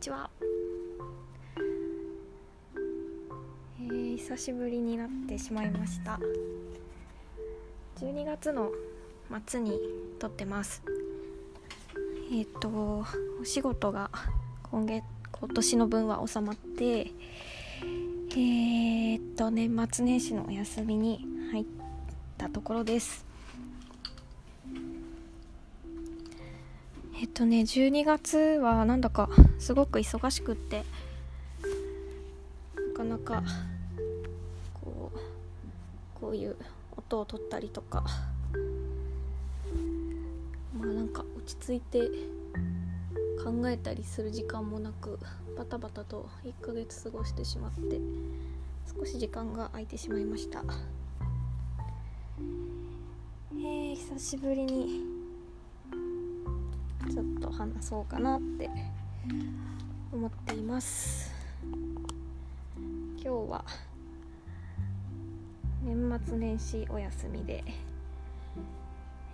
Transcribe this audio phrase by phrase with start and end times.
[0.00, 0.30] ちは、
[3.78, 6.18] えー、久しぶりになってしまいました。
[7.98, 8.70] 12月の
[9.46, 9.78] 末に
[10.18, 10.82] 撮ってます。
[12.32, 13.04] えっ、ー、と
[13.42, 14.10] お仕事が
[14.70, 21.64] 今月今年の分は収まってえー、っと年末年始のお休みに入っ
[22.38, 23.29] たところです。
[27.40, 30.84] とね12月はなんだかすごく忙しくって
[32.92, 33.42] なかなか
[34.74, 35.18] こう
[36.20, 36.54] こういう
[36.98, 38.04] 音を取ったりとか
[40.78, 42.00] まあなんか落ち着いて
[43.42, 45.18] 考えたりする時間もなく
[45.56, 47.98] バタバタと1ヶ月過ごしてしまって
[48.98, 50.62] 少し時間が空いてしまいました。
[53.52, 55.19] えー、久しぶりに
[57.60, 58.70] 話そうかなって
[60.10, 61.30] 思っています。
[63.22, 63.64] 今日は
[65.84, 67.62] 年末年始お休みで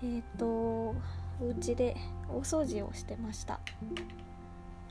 [0.02, 0.94] えっ、ー、とお
[1.56, 1.96] 家で
[2.28, 3.60] 大掃除をしてました。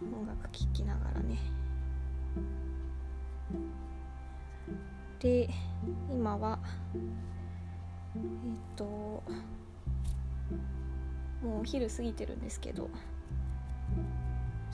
[0.02, 1.38] 音楽聴きながらね。
[5.20, 5.50] で
[6.10, 6.60] 今は
[6.94, 8.86] えっ、ー、と
[11.44, 12.90] もうお昼過ぎてるんですけど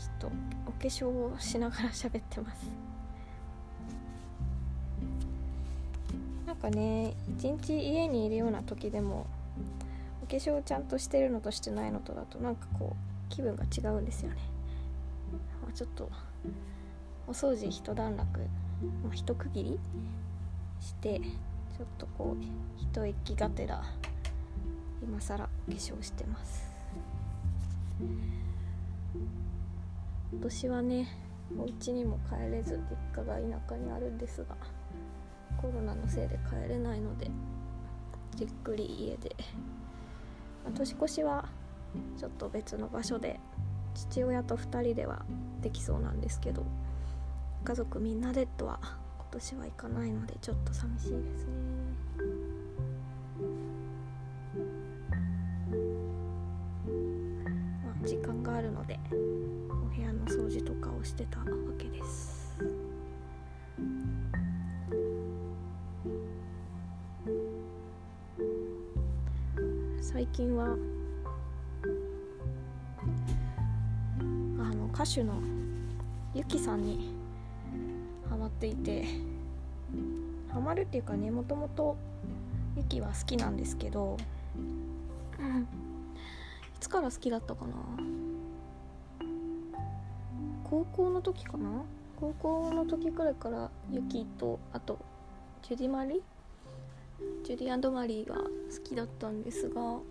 [0.02, 0.32] ちょっと
[0.66, 2.66] お化粧をしながら喋ってます。
[6.48, 9.28] なんかね一日家にいるような時でも
[10.24, 14.38] お化粧をちゃんとしてるのとしてないのとだとなんかこう気分が違うんですよね、
[15.66, 16.10] ま、ちょっと
[17.28, 18.40] お掃除一段落、
[19.04, 19.80] まあ、一区切り
[20.82, 22.44] してちょっとこう
[22.82, 23.84] 一息がてら
[25.02, 26.70] 今更お化粧してます。
[30.32, 31.08] 今年はね
[31.58, 34.56] お家にも帰れず実家が田舎にあるんですが
[35.58, 37.30] コロナのせいで帰れないので
[38.36, 39.36] じっくり家で、
[40.64, 41.46] まあ、年越しは
[42.18, 43.40] ちょっと別の場所で
[43.94, 45.25] 父親と2人では
[45.62, 46.66] できそうなんですけど
[47.63, 51.52] 家族みんなでとは今年は行かないのでちょっと寂しいですね。
[57.86, 58.98] まあ時間があるので
[61.01, 61.45] をしてたわ
[61.78, 62.56] けです。
[70.01, 70.67] 最近はあ
[74.75, 75.34] の歌手の
[76.35, 77.16] ゆきさんに
[78.29, 79.06] ハマっていて
[80.51, 81.97] ハマるっていうかねもともと
[82.78, 84.18] ゆきは好きなんですけど、
[85.39, 85.68] うん。
[86.79, 87.73] つから好きだったかな？
[90.72, 91.84] 高校の時かな？
[92.18, 94.98] 高校の時くらいからユキとあと
[95.64, 96.16] ジュディ・マリ？
[96.16, 96.22] ー
[97.44, 98.42] ジュディマリーが好
[98.81, 100.02] きだったんですが、まあ、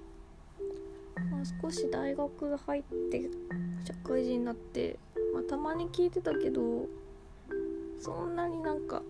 [1.63, 3.31] 少し大学入って
[3.85, 4.99] 社会人になって、
[5.33, 6.87] まあ、たまに聞いてたけど
[7.99, 9.01] そんなになんか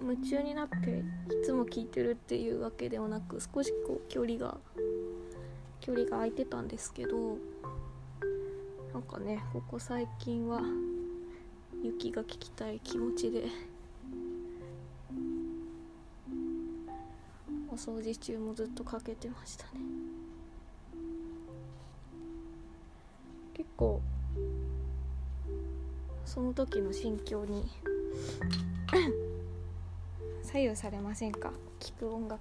[0.00, 1.02] 夢中になってい
[1.44, 4.58] つも聴いてるっていうわけではなく少しこう距離が
[5.80, 7.36] 距離が空いてたんですけど
[8.92, 10.60] なんかねここ最近は
[11.94, 13.44] 雪が聞きたい気持ちで。
[17.70, 19.70] お掃除中もずっとかけてましたね。
[23.54, 24.00] 結構。
[26.24, 27.64] その時の心境に。
[30.42, 31.52] 左右されませんか？
[31.80, 32.40] 聴く音楽。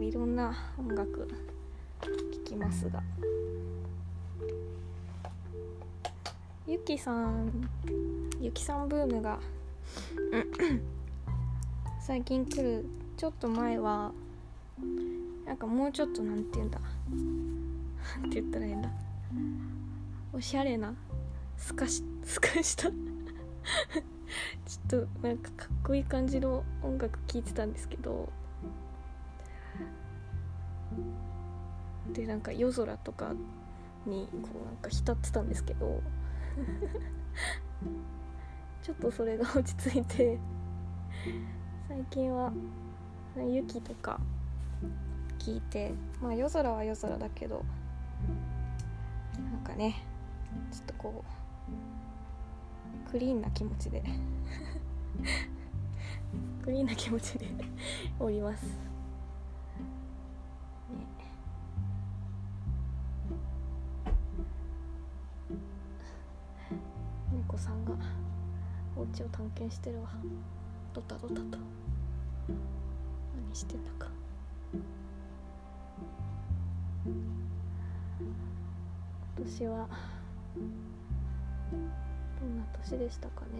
[0.00, 1.26] いろんな音楽
[2.02, 2.08] 聴
[2.44, 3.02] きますが
[6.64, 7.68] ゆきさん
[8.40, 9.40] ゆきさんブームが。
[12.00, 12.86] 最近来る
[13.16, 14.12] ちょっと前は
[15.44, 16.78] なんかもうちょっとなんて言うんだ。
[18.20, 18.88] なんて言ったらいいんだ。
[20.32, 20.94] おしゃれな
[21.56, 22.84] すかしすかした。
[22.92, 22.96] ちょ
[25.00, 28.28] っとなんかかっこいい感じの音楽聴いてたんですけど。
[32.12, 33.34] でなんか夜空とか
[34.06, 36.00] にこうなんか浸ってたんですけど。
[38.82, 40.38] ちょっとそれが落ち着いて
[41.88, 42.52] 最近は
[43.36, 44.20] 雪とか
[45.38, 47.64] 聞いてまあ夜空は夜空だけど
[49.50, 50.02] なんかね
[50.70, 51.24] ちょっとこ
[53.08, 54.02] うクリーンな気持ちで
[56.64, 57.46] クリーンな気持ちで
[58.18, 58.91] おります。
[69.02, 70.08] お家を探検してるわ。
[70.94, 71.42] ドタドタと。
[73.34, 74.06] 何してんだか。
[77.04, 77.12] 今
[79.44, 79.88] 年は。
[80.54, 80.60] ど
[82.46, 83.50] んな年でしたかね。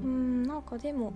[0.00, 1.12] うんなんかでも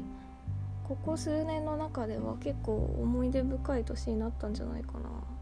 [0.84, 5.35] ここ数年の中では結構思い出深い年になったんじゃないかな。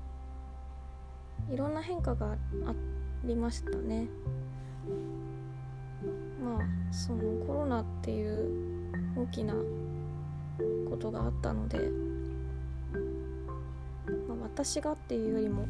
[1.51, 2.37] いろんな変化があ
[3.25, 4.09] りましたね。
[6.43, 8.65] まあそのコロナっていう
[9.17, 9.55] 大きな
[10.91, 11.79] ことがあったので、
[14.29, 15.67] まあ、私がっていうよりも、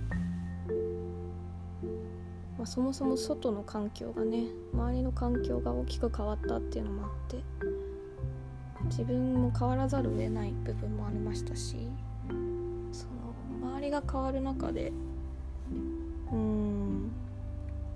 [2.58, 7.42] まあ、そもそも外の環境がね周りの環境が大きく変わったっていうのもあって
[8.86, 11.88] 自分も変わらざるを得ない部分もありましたし
[12.92, 13.06] そ
[13.62, 14.92] の周りが変わる中で
[16.34, 17.12] うん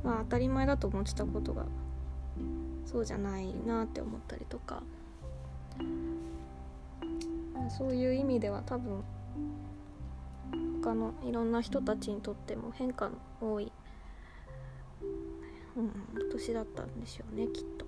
[0.04, 1.66] まあ当たり前だと思ってたことが
[2.86, 4.82] そうじゃないなって思ったりとか、
[7.52, 9.02] まあ、そういう意味では多分
[10.82, 13.72] 他のいろんな人たちにとっても変化の多い、
[15.76, 17.87] うん、年だったんでしょうねきっと。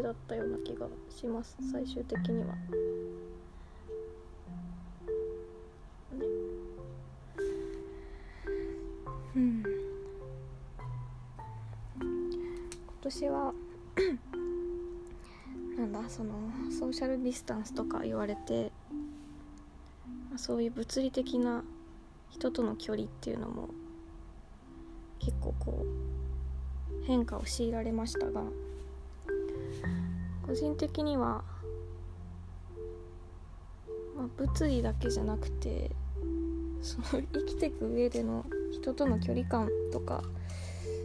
[0.00, 2.54] 年だったような気がします最終的には。
[9.34, 9.72] うん今
[13.02, 13.54] 年は
[15.76, 16.32] なんだその
[16.70, 18.70] ソーシャルディスタンスとか言われて
[20.36, 21.64] そういう物理的な
[22.30, 23.70] 人との距離っていうのも
[25.18, 28.44] 結構こう変化を強いられましたが
[30.52, 31.42] 個人的には、
[34.14, 35.90] まあ、物理だけじゃなくて
[36.82, 40.22] その生きていく上での人との距離感とか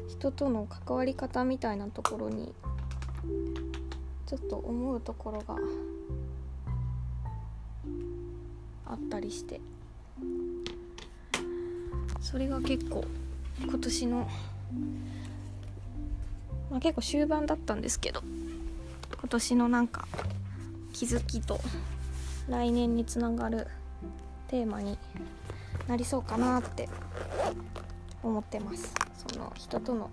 [0.09, 2.53] 人との関わり方みたいなところに
[4.25, 5.55] ちょっと思うところが
[8.85, 9.61] あったりして。
[12.19, 13.05] それが結構
[13.61, 14.27] 今年の、
[16.69, 18.21] まあ、結構終盤だったんですけど。
[19.19, 20.07] 今年のなんか
[20.93, 21.59] 気づきと
[22.49, 23.67] 来年につながる
[24.47, 24.97] テーマに
[25.87, 26.89] なりそうかなって
[28.23, 28.93] 思ってます。
[29.27, 30.09] その人との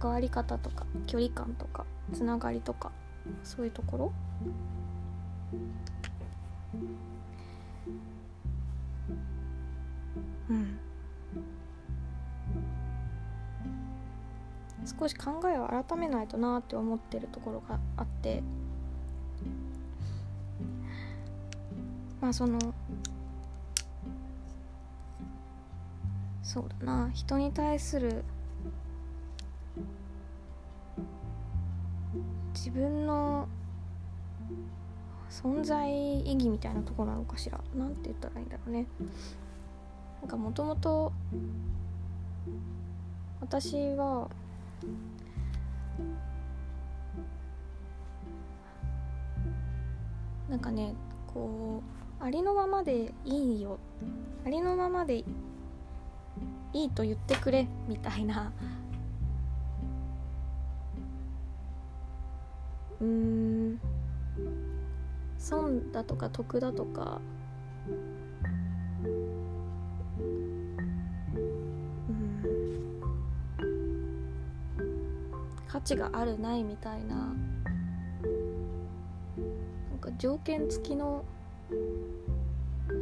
[0.00, 2.92] 関わり方とか距離感とかつながりとか
[3.42, 4.12] そういうところ？
[10.50, 10.78] うん。
[14.84, 18.42] 少し考えを改めないとなって思ってるところがあって。
[22.20, 22.58] まあその
[26.42, 27.10] そうだな。
[27.12, 28.24] 人に対する
[32.54, 33.48] 自分の
[35.30, 37.60] 存在意義みたいなとこなのかしら。
[37.74, 38.86] なんて言ったらいいんだろうね。
[40.20, 41.12] なんかもともと
[43.40, 44.30] 私は
[50.48, 50.94] なんかね
[51.26, 51.82] こ
[52.20, 53.78] うありのままでいいよ。
[54.46, 55.24] ありのままでい
[56.72, 58.52] いと言ってくれみたいな。
[63.00, 63.80] うーん。
[65.38, 67.20] 損だとか得だとか
[75.84, 77.14] 値があるないみたいな。
[77.14, 77.34] なん
[80.00, 81.24] か条件付きの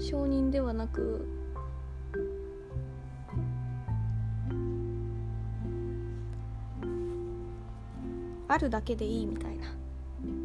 [0.00, 1.26] 承認ではなく
[8.48, 9.68] あるだけでいいみたいな。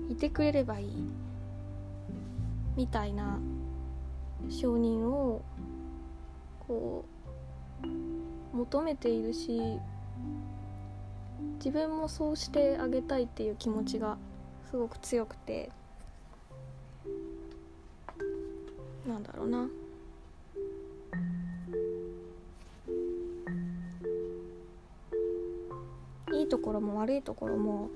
[0.10, 1.04] いてくれればいい
[2.76, 3.40] みたいな
[4.50, 5.42] 承認を
[6.68, 7.06] こ
[8.54, 9.80] う求めているし
[11.58, 14.18] 自分もそうしてあげたいっていう気持ちが
[14.70, 15.72] すごく強くて。
[19.08, 19.68] なんだろうな。
[26.34, 27.90] いいところも悪いところも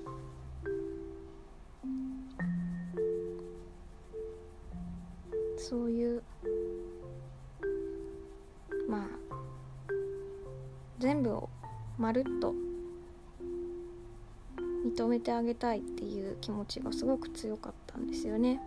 [15.42, 18.60] あげたいっていう気持ちがすごく強かったんですよね。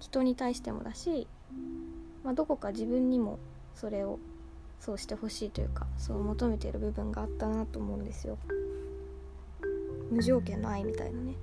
[0.00, 1.26] 人に対してもだし、
[2.24, 3.38] まあ、どこか自分にも
[3.74, 4.18] それを
[4.80, 8.38] そうしてほしいというかそう求めている部分があったなと思うんですよ。
[10.10, 11.34] 無条件の愛みたいなね。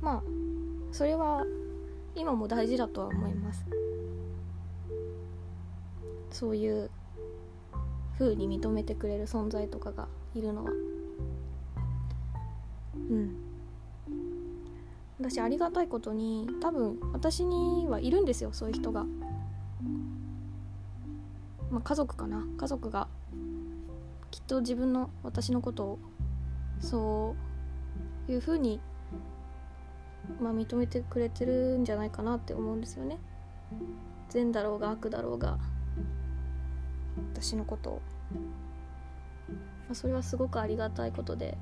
[0.00, 0.22] まあ
[0.90, 1.46] それは
[2.16, 3.64] 今も大事だとは思います。
[6.32, 6.90] そういう
[8.18, 10.70] 風に認めてくれる存在とかがいるのは。
[12.94, 13.36] うん。
[15.18, 19.04] 私ありがたいことに多分私にはいるんですよそういう人が。
[21.70, 22.44] まあ家族かな。
[22.58, 23.08] 家族が
[24.30, 25.98] きっと自分の私のことを
[26.80, 27.36] そ
[28.28, 28.80] ういう風に
[30.40, 33.18] まあ認めてくれてるんじゃないかなって思うんですよね。
[34.28, 35.58] 善だろうが悪だろうが。
[37.34, 38.02] 私のことを、
[38.32, 41.56] まあ、それはすごくありがたいことで。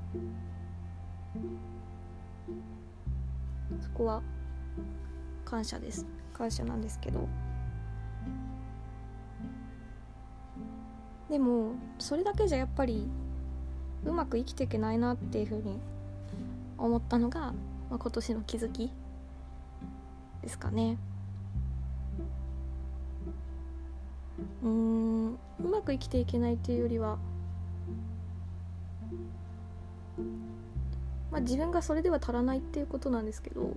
[3.79, 4.21] そこは
[5.45, 6.05] 感謝です。
[6.33, 7.27] 感謝なんですけど。
[11.29, 13.07] でもそれだけじゃやっぱり
[14.03, 15.79] うまく生きていけないなっていうふうに
[16.77, 17.53] 思ったのが、
[17.89, 18.91] まあ、今年の気づき
[20.41, 20.97] ですかね
[24.63, 25.37] うんう
[25.71, 27.17] まく生きていけないっていうよりは
[31.31, 33.67] まあ自分がそれでは足らないっていうことなんですけど、ま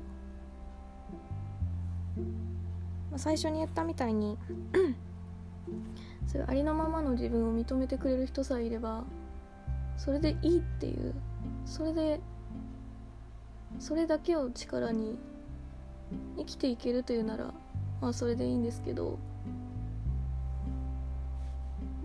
[3.17, 4.37] あ、最初に言ったみたいに
[6.27, 9.05] そういうありのままの自分を認めてくれる人さえいれば
[9.97, 11.15] それでいいっていう
[11.65, 12.21] それで
[13.79, 15.19] それだけを力に
[16.37, 17.53] 生きていけるというなら
[18.01, 19.19] まあそれでいいんですけど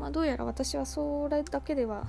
[0.10, 2.04] あどうやら私はそれだけでは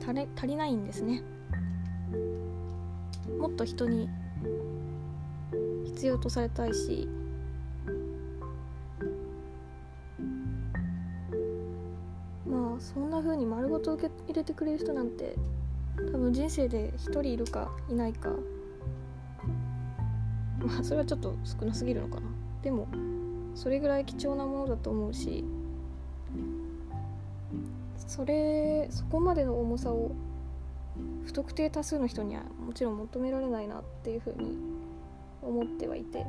[0.00, 1.22] 足れ足りないんですね。
[3.38, 4.08] もっと人に
[5.86, 7.08] 必要とされたいし
[12.48, 15.36] まあそんな風に丸ごと受け入れてくれる人なんて
[16.12, 18.30] 多分人生で1人いるかいないか。
[20.60, 22.28] まあそれはちょっと少なすぎるのかな。
[22.62, 22.86] でも
[23.58, 25.44] それぐらい貴重なものだと思うし
[28.06, 30.12] それそこまでの重さを
[31.24, 34.56] 不特定多数の人にはもちろん求められないなっていうふうに
[35.42, 36.24] 思ってはいて。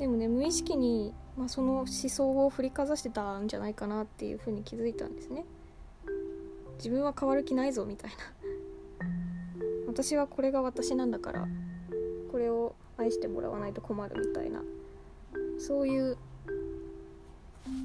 [0.00, 5.44] でもね無意識に、まあ、その思想を振りかざしてたんじゃないかなっていうふうに気づいたんですね。
[6.78, 8.16] 自分は変わる気ないぞみたいな。
[9.86, 11.46] 私はこれが私なんだから
[12.32, 14.62] これを愛してもらわないと困るみたいな。
[15.60, 16.16] そういう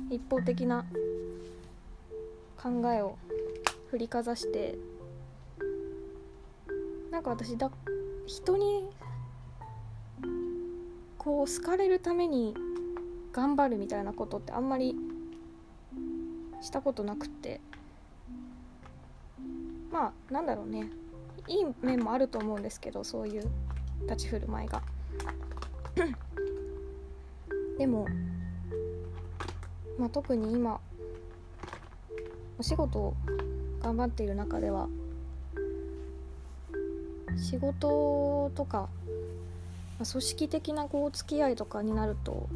[0.09, 0.85] 一方的な
[2.57, 3.17] 考えを
[3.91, 4.77] 振りかざして
[7.11, 7.69] なんか私だ
[8.25, 8.89] 人に
[11.17, 12.55] こう好かれるために
[13.33, 14.95] 頑張るみたいなことってあんまり
[16.61, 17.59] したことなくって
[19.91, 20.89] まあなんだろうね。
[21.47, 23.43] いい面もあると思うんですけどそういう
[24.03, 24.81] 立ち振る舞いが。
[27.77, 28.07] でも、
[29.99, 30.79] まあ、特に今
[32.57, 33.13] お仕事を
[33.81, 34.87] 頑張っている中では
[37.37, 38.89] 仕事とか、
[39.99, 42.47] まあ、組織的なこう付き合いとかになると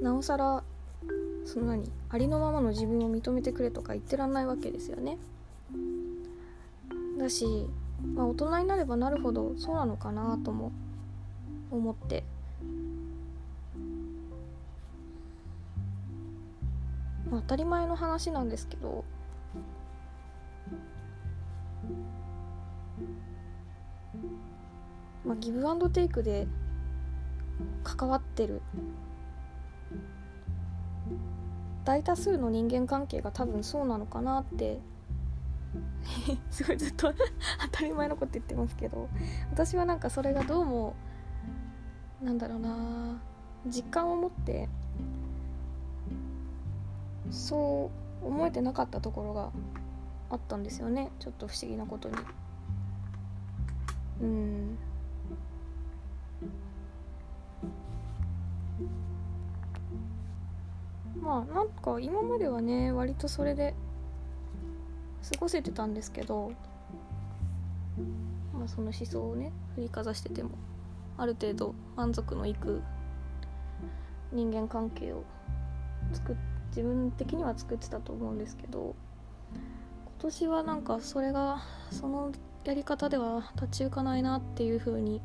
[0.00, 0.64] なおさら
[1.44, 5.18] その何ありのままの自分を認めてくれとか言ってらんないわけですよね。
[7.18, 7.44] だし、
[8.14, 10.72] まあ、大人になればなるほどそうなのかなとも
[11.70, 12.24] 思って
[17.50, 19.04] たり前の話なんですけど
[25.24, 26.46] まあ、ギブアンドテイクで
[27.84, 28.62] 関わってる
[31.84, 34.78] 大多数の人間関係が多分そうなのかなって
[36.50, 37.12] すごいずっと
[37.62, 39.08] 当たり前のこと言ってますけど
[39.50, 40.94] 私はなんかそれがどうも
[42.22, 43.20] なんだろうな
[43.66, 44.68] 実感を持って
[47.30, 47.90] そ
[48.22, 49.50] う思えてなかったところが
[50.30, 51.10] あったんですよね。
[51.18, 52.14] ちょっと不思議なことに。
[54.22, 54.78] うん。
[61.20, 63.74] まあなんか今まではね割とそれで
[65.32, 66.52] 過ごせてたんですけど
[68.54, 70.50] まあその思想をね振りかざしてても
[71.18, 72.82] ある程度満足のいく
[74.32, 75.24] 人間関係を
[76.12, 78.94] 作って自分的には作ってたと思うんですけど
[80.04, 82.32] 今年はなんかそれがその
[82.64, 85.20] やり方では立ち行かないなっていう風に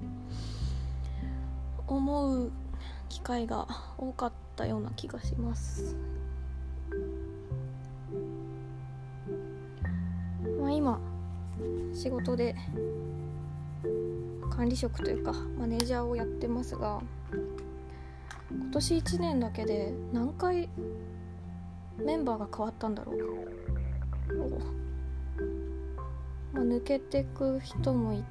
[1.87, 2.51] 思う
[3.09, 5.95] 機会が多かったような気がします。
[10.59, 10.99] まあ今
[11.93, 12.55] 仕事で
[14.49, 17.01] 管理職というかマネージャーをやってますが
[18.49, 20.69] 今年1年だけで何回
[21.97, 23.15] メンバーが変わったんだろう。
[26.53, 28.21] まあ、抜けてく人も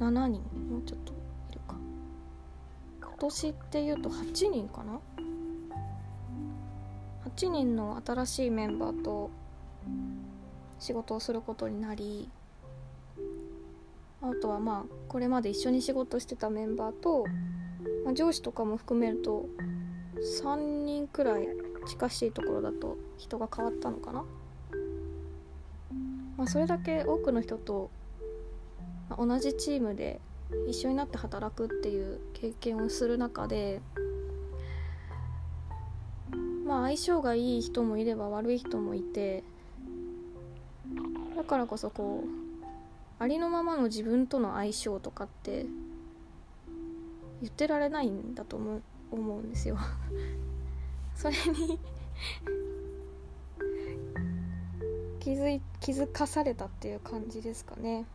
[0.00, 0.42] ？7人。
[0.68, 1.14] もうちょっとい
[1.54, 1.76] るか。
[3.00, 4.98] 今年っていうと8人かな
[7.36, 9.30] ？8人の新しいメンバーと
[10.80, 12.28] 仕事をすることになり
[14.22, 17.24] あとはまあこれまで一緒に仕事してたメンバーと、
[18.04, 19.46] まあ、上司とかも含めると
[20.44, 21.48] 3人くらい
[21.86, 24.24] 近しいところだと人が変わったのかな、
[26.36, 27.90] まあ、それだけ多くの人と、
[29.16, 30.20] 同じチームで
[30.68, 33.80] 一緒になって働くっていう経験をする中で
[36.66, 39.42] まあ相性がいい人もいれば悪い人もいて
[41.36, 42.39] だからこそこう
[43.20, 45.66] ありのままの自分との相性とかって
[47.42, 49.76] 言ってられないんだと思う思うんですよ。
[51.14, 51.78] それに
[55.20, 58.06] 気づい気づかされたっていう感じですかね。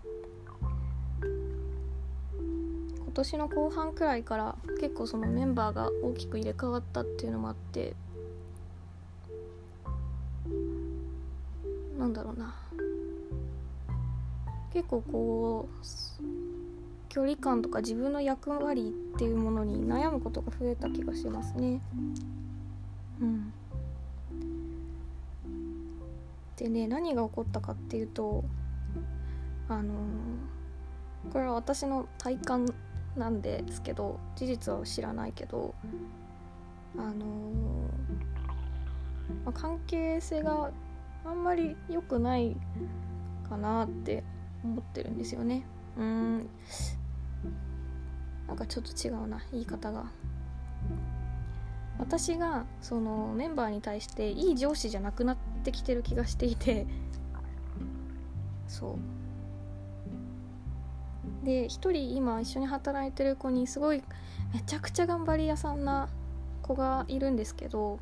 [2.97, 7.95] 今年の後半くらいから結構そのメンバーが大きく入れ替わったっていうのもあって
[11.99, 12.64] なんだろうな。
[14.75, 15.85] 結構こう
[17.07, 21.79] 距離感とか自分の役割っていうものに悩むことが増えた気がしますね。
[23.21, 23.53] うん、
[26.57, 28.43] でね何が起こったかっていうと
[29.69, 32.65] あのー、これは私の体感
[33.15, 35.73] なんですけど事実は知らないけど
[36.97, 37.15] あのー、
[39.45, 40.69] まあ、関係性が
[41.23, 42.57] あんまり良くない
[43.47, 44.25] かなって
[44.65, 45.65] 思ってるんですよね。
[45.97, 46.49] うん。
[48.47, 50.05] なんかちょっと違うな言い方が。
[51.97, 56.85] 私がそのメンバーに対していい上司じゃなくなってきてる気がしていて。
[58.67, 59.15] そう。
[61.45, 64.03] で一人今一緒に働いてる子にすごい
[64.53, 66.09] めちゃくちゃ頑張り屋さんな
[66.63, 67.99] 子がいるんですけど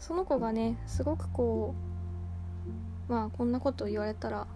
[0.00, 1.74] その子がねすごくこ
[3.08, 4.46] うまあこんなこと言われたら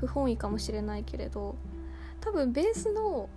[0.00, 1.56] 不本意かもしれないけれど
[2.20, 3.28] 多分ベースの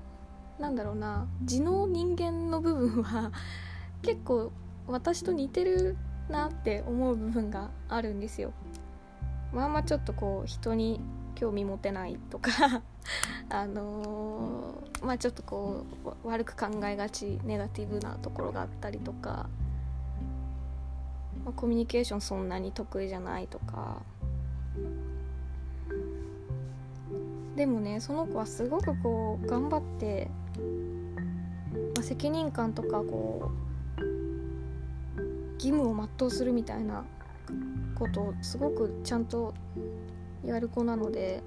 [0.60, 3.32] なんだろうな地の人間の部分は
[4.02, 4.52] 結構
[4.88, 5.98] 私と似てる
[6.30, 8.52] なって思う部分があるんですよ。
[9.54, 11.02] まあまあちょっとこう人に
[11.36, 12.52] 興味持てないとか
[13.50, 15.86] あのー、まあちょっとこ
[16.24, 19.50] う悪く考えがちネガティブなところがあったりとか、
[21.46, 24.04] まあ、コミュニケーションそんなに得意じゃないとか
[27.60, 30.32] でもねその子はすごくこう頑張って、
[31.94, 33.52] まあ、責任感とかこ
[33.98, 34.04] う
[35.56, 37.04] 義務を全うするみたいな
[37.96, 39.54] ことをすごくちゃんと
[40.46, 41.44] やる子なので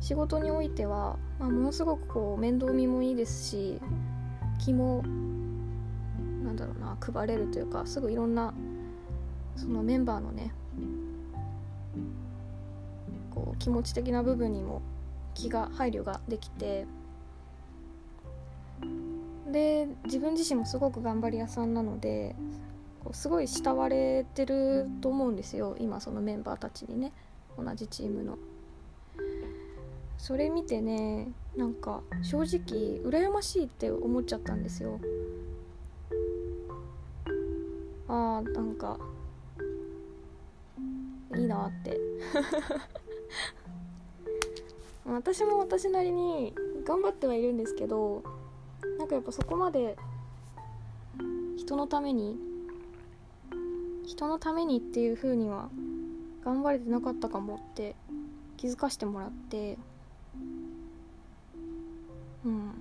[0.00, 3.78] 仕事においては、まあ、ものすごくこう面倒見もいいですし
[4.58, 5.02] 気も
[6.42, 8.54] なんだろうな配れるというかすぐいろんな
[9.54, 10.54] そのメンバーのね
[13.62, 14.82] 気持ち的な部分にも
[15.34, 16.84] 気が配慮ができて
[19.52, 22.34] で自分自身もすごく頑張り屋さんなので
[23.04, 27.12] こうすごい慕われてると思うんですよ今そのメンバーたちにね
[27.56, 28.36] 同じチームの。
[30.18, 34.98] それ見てねなんか正直羨ましいって思っちゃったんですよ。
[38.08, 38.98] あーなんか
[41.36, 41.98] いいなって
[45.04, 48.22] 私も私なりに頑張ってはいるんですけど
[48.98, 49.96] なんかやっぱそこまで
[51.56, 52.36] 人のために
[54.06, 55.68] 人のためにっていう風には
[56.44, 57.94] 頑張れてなかったかもって
[58.56, 59.78] 気づかしてもらって
[62.44, 62.72] うん。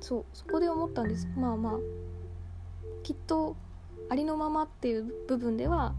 [0.00, 1.26] そうそこで思ったんです。
[1.34, 1.78] まあまあ
[3.02, 3.56] きっと
[4.14, 5.92] ありのままっていう部分では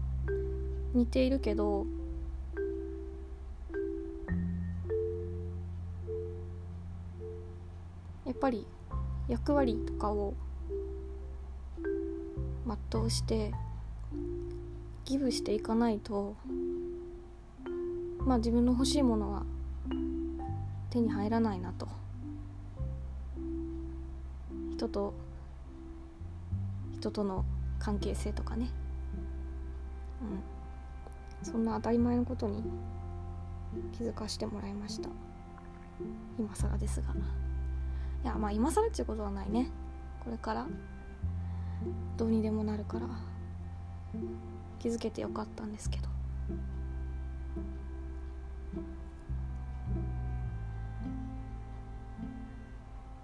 [0.94, 1.84] 似ているけど
[8.24, 8.66] やっぱり
[9.28, 10.32] 役割とかを
[12.90, 13.52] 全うして
[15.04, 16.36] ギブしていかないと
[18.20, 19.42] まあ自分の欲しいものは
[20.88, 21.86] 手に入らないなと。
[24.74, 25.12] 人と
[26.94, 27.44] 人との
[27.86, 28.68] 関係性とかね。
[30.20, 31.48] うん。
[31.48, 32.64] そんな当たり前のことに
[33.96, 35.08] 気づかしてもらいました。
[36.36, 37.14] 今更ですが。
[38.24, 39.70] いやまあ今更っていうことはないね。
[40.24, 40.66] これから
[42.16, 43.06] どうにでもなるから
[44.80, 46.08] 気づけてよかったんですけど。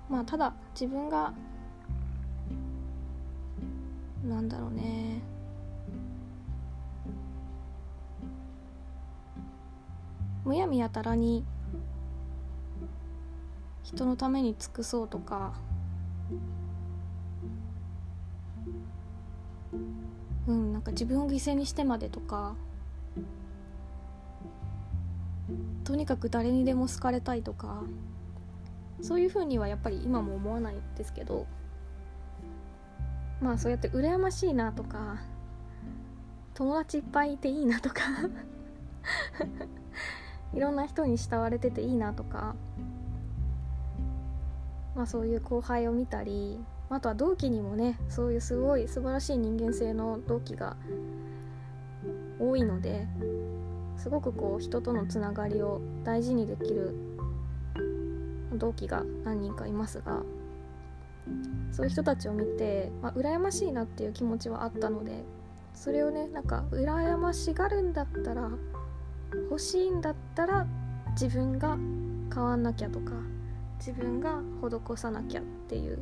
[0.09, 1.35] まあただ自分が
[4.25, 5.21] なんだろうね。
[10.45, 11.45] むやみやたらに
[13.85, 15.55] 人のために尽くそうとか
[20.49, 22.57] うんなんか自分を犠牲にしてまでとか
[25.85, 27.83] とにかく誰にでも好かれたいとか
[29.01, 31.47] そういうふうにはやっぱり今も思わないですけど。
[33.43, 35.19] まあそうやって羨ましいなとか
[36.55, 38.03] 友達いっぱいいていいなとか
[40.55, 42.55] いろんな人に慕われてていいなとか
[44.95, 50.77] まあそういう後輩を見たりあとは同期にもねそういうすごい素晴らしい人間性の同期が
[52.39, 53.09] 多いので
[53.97, 56.95] すごくこう人とのつながりを大事にできる
[58.55, 60.23] 同期が何人かいますが
[61.73, 65.25] そういう人たちを見て、まあ、羨ましいなっていう気持ちはあったので
[65.75, 68.51] それをねなんか羨ましがるんだったら
[69.51, 70.67] 欲しいんだったら
[71.13, 71.77] 自分が
[72.33, 73.13] 変わんなきゃとか
[73.79, 75.99] 自分が施さなきゃっていう。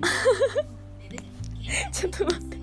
[1.92, 2.58] ちょっと待って。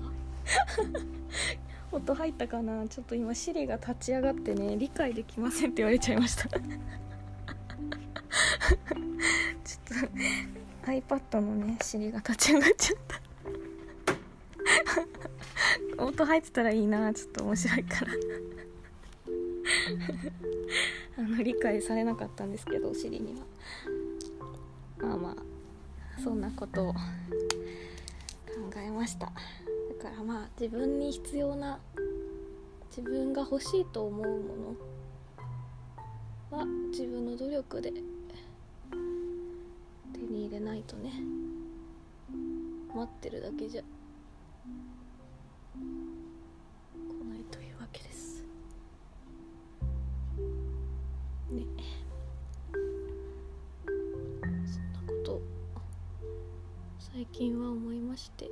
[1.92, 2.86] 音入ったかな？
[2.88, 6.48] ちょっと今シリが立ち上がってね理解できませんって言われちゃいました
[9.64, 10.10] ちょっ
[10.84, 13.20] と iPad のねシリが立ち上がっちゃった。
[16.02, 18.12] 音入ってたらいいなちょっと面白いから。
[21.18, 23.40] あの理解されなかったんですけどシリには。
[24.98, 25.36] まあまあ
[26.20, 26.98] そんなことを考
[28.76, 29.26] えました。
[29.26, 29.32] だ
[30.02, 31.78] からまあ自分に必要な
[32.88, 34.74] 自分が欲しいと思うも
[36.50, 37.92] のは自分の努力で
[40.18, 41.12] 手に入れないとね。
[42.94, 43.82] 待ってるだけじゃ。
[43.82, 43.84] 来
[47.24, 48.44] ないというわけです。
[51.50, 51.62] ね。
[54.66, 55.40] そんなこと
[56.98, 58.50] 最近は思いまして。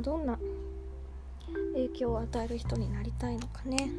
[0.00, 0.38] どんな
[1.74, 3.90] 影響を与える人になりたいのかね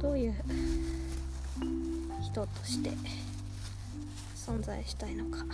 [0.00, 0.34] どういう
[2.22, 2.90] 人として
[4.34, 5.44] 存在したいのか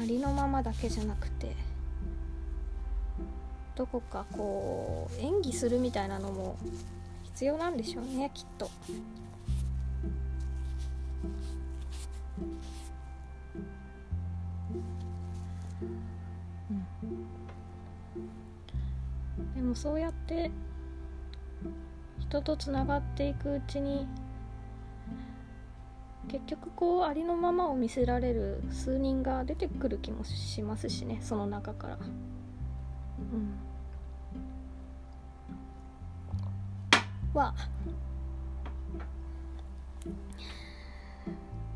[0.00, 1.54] ありのままだけじゃなくて
[3.76, 6.56] どこかこう演技するみたいなのも
[7.24, 8.70] 必要なんでしょうねきっと。
[22.40, 24.06] とつながっていくうちに
[26.28, 31.98] 結局こうありのままを見せられる数人が出てくる気もしますしねその中から。
[31.98, 33.70] うん。
[37.32, 37.54] は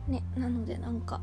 [0.08, 1.20] ねなのでなんか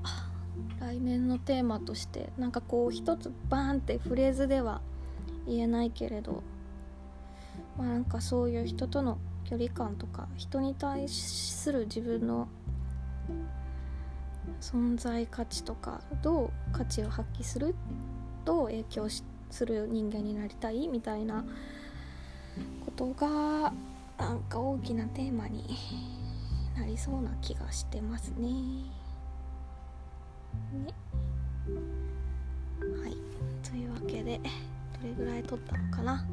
[0.79, 4.81] 来年のテーマとしてなんかこう一つバーンってフレーズでは
[5.47, 6.43] 言えないけれど
[7.77, 9.17] まあなんかそういう人との
[9.51, 12.47] 距離感とか人に対する自分の
[14.61, 17.75] 存在価値とかどう価値を発揮する
[18.45, 19.25] どう影響す
[19.65, 21.43] る人間になりたいみたいな
[22.85, 23.73] ことが
[24.17, 25.77] なんか大きなテーマに
[26.77, 28.47] なりそうな気がしてますね。
[28.47, 28.53] ね。
[33.03, 33.17] はい。
[33.69, 34.43] というわけでど
[35.05, 36.25] れぐらい撮ったのかな？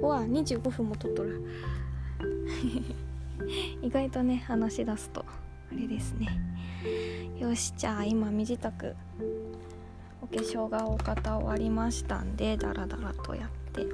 [0.00, 1.44] わ25分も撮っとる。
[3.82, 5.24] 意外とね話し出すと
[5.70, 6.28] あれですね。
[7.38, 8.94] よしじゃあ今身支度
[10.20, 13.86] お化粧が大方終わりましたんでダラダラとやって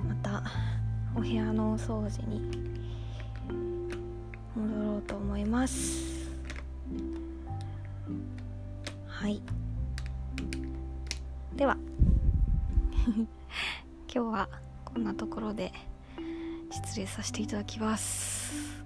[0.00, 0.42] また
[1.16, 2.40] お部屋のお掃除に
[4.54, 6.30] 戻ろうと思います。
[9.06, 9.42] はい。
[15.06, 15.72] なところで
[16.70, 18.84] 失礼させていただきます。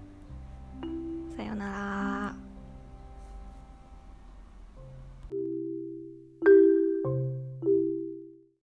[1.37, 2.00] さようなら。